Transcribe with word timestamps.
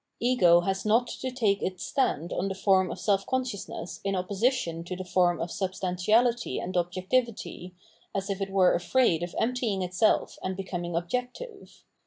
Ego 0.19 0.61
has 0.61 0.83
not 0.83 1.05
to 1.05 1.29
take 1.29 1.61
its 1.61 1.85
stand 1.85 2.33
on 2.33 2.47
the 2.47 2.55
form 2.55 2.89
of 2.91 2.99
self 2.99 3.23
consciousness 3.27 3.99
in 4.03 4.15
opposition 4.15 4.83
to 4.83 4.95
the 4.95 5.05
form 5.05 5.39
of 5.39 5.51
substantiality 5.51 6.57
and 6.59 6.75
objectivity, 6.75 7.75
as 8.15 8.27
if 8.27 8.41
it 8.41 8.49
were 8.49 8.73
afraid 8.73 9.21
of 9.21 9.35
emptying 9.37 9.83
itself 9.83 10.39
and 10.41 10.57
becoming 10.57 10.95
objective. 10.95 11.83